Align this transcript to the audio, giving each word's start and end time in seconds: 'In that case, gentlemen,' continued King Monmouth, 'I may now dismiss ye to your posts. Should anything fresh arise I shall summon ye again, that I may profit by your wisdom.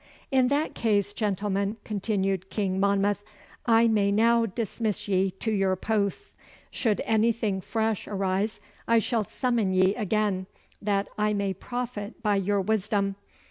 'In 0.31 0.47
that 0.47 0.73
case, 0.73 1.13
gentlemen,' 1.13 1.77
continued 1.83 2.49
King 2.49 2.79
Monmouth, 2.79 3.23
'I 3.67 3.87
may 3.89 4.11
now 4.11 4.47
dismiss 4.47 5.07
ye 5.07 5.29
to 5.29 5.51
your 5.51 5.75
posts. 5.75 6.35
Should 6.71 7.01
anything 7.05 7.61
fresh 7.61 8.07
arise 8.07 8.59
I 8.87 8.97
shall 8.97 9.25
summon 9.25 9.75
ye 9.75 9.93
again, 9.93 10.47
that 10.81 11.07
I 11.19 11.33
may 11.33 11.53
profit 11.53 12.23
by 12.23 12.37
your 12.37 12.61
wisdom. 12.61 13.15